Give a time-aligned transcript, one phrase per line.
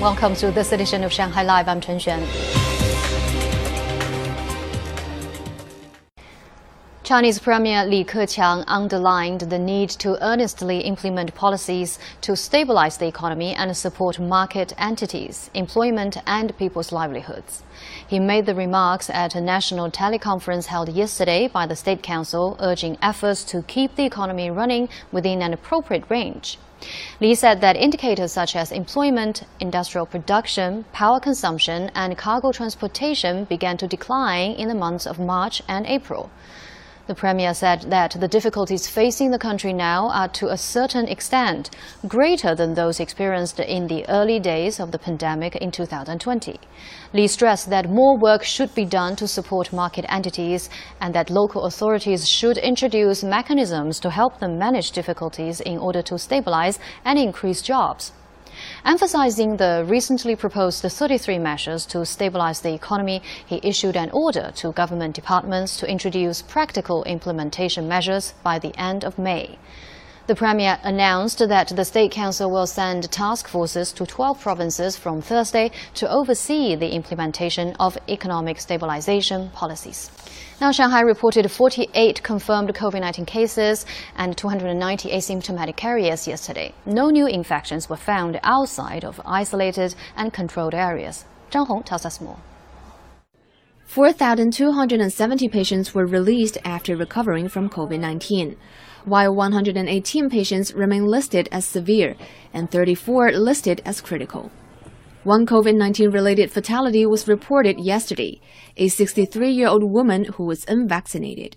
[0.00, 1.66] Welcome to this edition of Shanghai Live.
[1.66, 2.22] I'm Chen Xuan.
[7.02, 13.56] Chinese Premier Li Keqiang underlined the need to earnestly implement policies to stabilize the economy
[13.56, 17.64] and support market entities, employment, and people's livelihoods.
[18.06, 22.96] He made the remarks at a national teleconference held yesterday by the State Council, urging
[23.02, 26.56] efforts to keep the economy running within an appropriate range.
[27.20, 33.76] Li said that indicators such as employment, industrial production, power consumption, and cargo transportation began
[33.76, 36.30] to decline in the months of March and April.
[37.08, 41.70] The Premier said that the difficulties facing the country now are to a certain extent
[42.06, 46.60] greater than those experienced in the early days of the pandemic in 2020.
[47.14, 50.68] Li stressed that more work should be done to support market entities
[51.00, 56.18] and that local authorities should introduce mechanisms to help them manage difficulties in order to
[56.18, 58.12] stabilize and increase jobs.
[58.84, 64.72] Emphasizing the recently proposed 33 measures to stabilize the economy, he issued an order to
[64.72, 69.58] government departments to introduce practical implementation measures by the end of May.
[70.28, 75.22] The Premier announced that the State Council will send task forces to 12 provinces from
[75.22, 80.10] Thursday to oversee the implementation of economic stabilization policies.
[80.60, 86.74] Now, Shanghai reported 48 confirmed COVID 19 cases and 290 asymptomatic carriers yesterday.
[86.84, 91.24] No new infections were found outside of isolated and controlled areas.
[91.50, 92.36] Zhang Hong tells us more.
[93.88, 98.54] 4,270 patients were released after recovering from COVID 19
[99.06, 102.14] while 118 patients remain listed as severe
[102.52, 104.52] and 34 listed as critical.
[105.24, 108.42] One COVID 19 related fatality was reported yesterday
[108.76, 111.56] a 63 year old woman who was unvaccinated.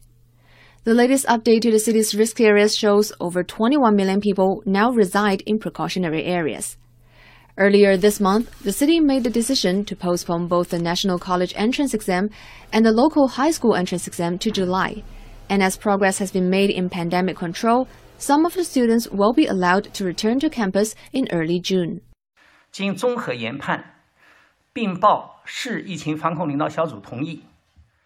[0.86, 5.42] The latest update to the city's risk areas shows over 21 million people now reside
[5.46, 6.78] in precautionary areas.
[7.59, 11.95] Earlier this month, the city made the decision to postpone both the national college entrance
[11.95, 12.29] exam
[12.73, 15.03] and the local high school entrance exam to July
[15.49, 17.89] and as progress has been made in pandemic control,
[18.19, 22.01] some of the students will be allowed to return to campus in early June.
[22.73, 23.83] 经综合研判，
[24.73, 27.43] 并报市疫情防控领导小组同意。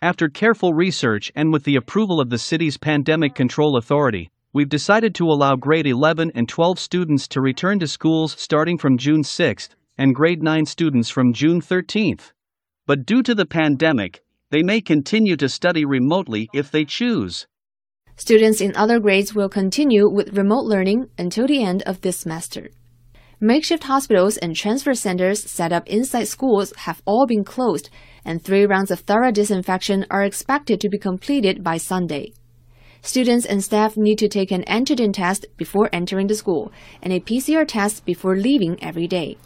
[0.00, 5.13] After careful research and with the approval of the city's pandemic control authority, we've decided
[5.13, 9.67] to allow grade 11 and 12 students to return to schools starting from June 6th
[9.97, 12.31] and grade 9 students from June 13th.
[12.87, 17.47] But due to the pandemic, they may continue to study remotely if they choose.
[18.15, 22.69] Students in other grades will continue with remote learning until the end of this semester.
[23.41, 27.89] Makeshift hospitals and transfer centers set up inside schools have all been closed,
[28.23, 32.31] and three rounds of thorough disinfection are expected to be completed by Sunday.
[33.05, 36.71] Students and staff need to take an antigen test before entering the school
[37.03, 39.37] and a PCR test before leaving every day.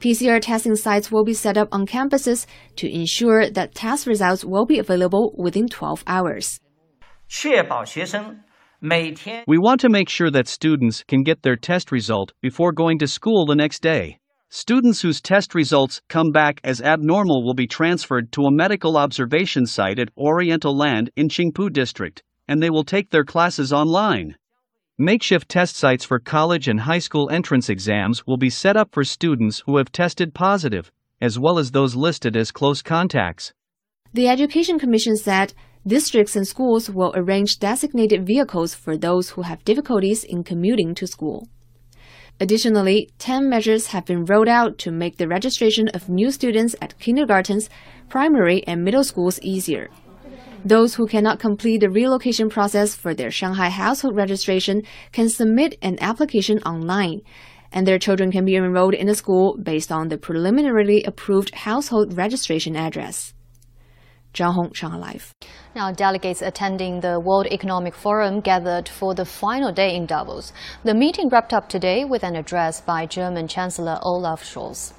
[0.00, 2.44] PCR testing sites will be set up on campuses
[2.76, 6.60] to ensure that test results will be available within 12 hours.
[9.46, 13.06] We want to make sure that students can get their test result before going to
[13.06, 14.18] school the next day.
[14.50, 19.64] Students whose test results come back as abnormal will be transferred to a medical observation
[19.64, 24.36] site at Oriental Land in Qingpu District, and they will take their classes online.
[24.98, 29.02] Makeshift test sites for college and high school entrance exams will be set up for
[29.02, 33.52] students who have tested positive, as well as those listed as close contacts.
[34.12, 35.52] The Education Commission said
[35.86, 41.06] districts and schools will arrange designated vehicles for those who have difficulties in commuting to
[41.06, 41.48] school.
[42.40, 46.98] Additionally, 10 measures have been rolled out to make the registration of new students at
[46.98, 47.68] kindergartens,
[48.08, 49.88] primary, and middle schools easier.
[50.66, 54.82] Those who cannot complete the relocation process for their Shanghai household registration
[55.12, 57.20] can submit an application online,
[57.70, 62.16] and their children can be enrolled in a school based on the preliminarily approved household
[62.16, 63.34] registration address.
[64.32, 65.34] Zhang Hong, Shanghai Live.
[65.76, 70.54] Now, delegates attending the World Economic Forum gathered for the final day in Davos.
[70.82, 74.94] The meeting wrapped up today with an address by German Chancellor Olaf Scholz.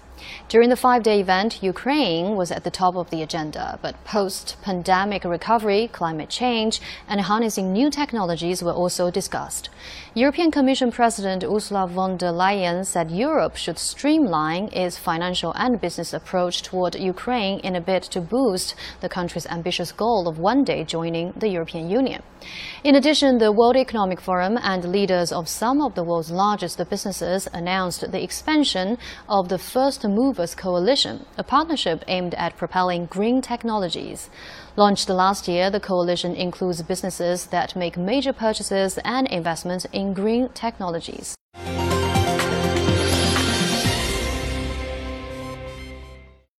[0.47, 4.57] During the five day event, Ukraine was at the top of the agenda, but post
[4.61, 9.69] pandemic recovery, climate change, and harnessing new technologies were also discussed.
[10.13, 16.13] European Commission President Ursula von der Leyen said Europe should streamline its financial and business
[16.13, 20.83] approach toward Ukraine in a bid to boost the country's ambitious goal of one day
[20.85, 22.21] joining the European Union.
[22.83, 27.47] In addition, the World Economic Forum and leaders of some of the world's largest businesses
[27.53, 28.97] announced the expansion
[29.27, 34.29] of the First Movers Coalition, a partnership aimed at propelling green technologies.
[34.75, 40.49] Launched last year, the coalition includes businesses that make major purchases and investments in green
[40.49, 41.35] technologies.